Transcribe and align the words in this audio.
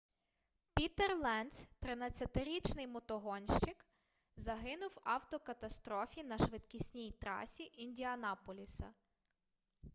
пітер 0.75 1.17
ленц 1.17 1.67
13-річний 1.83 2.87
мотогонщик 2.87 3.85
загинув 4.35 4.89
в 4.89 5.09
автокатастрофі 5.09 6.23
на 6.23 6.37
швидкісній 6.37 7.11
трасі 7.11 7.69
індіанаполіса 7.73 8.93